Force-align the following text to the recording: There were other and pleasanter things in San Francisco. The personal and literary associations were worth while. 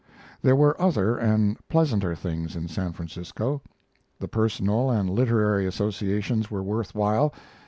There 0.41 0.55
were 0.55 0.81
other 0.81 1.15
and 1.15 1.57
pleasanter 1.69 2.15
things 2.15 2.55
in 2.55 2.67
San 2.69 2.91
Francisco. 2.93 3.61
The 4.19 4.27
personal 4.27 4.89
and 4.89 5.07
literary 5.07 5.67
associations 5.67 6.49
were 6.49 6.63
worth 6.63 6.95
while. 6.95 7.31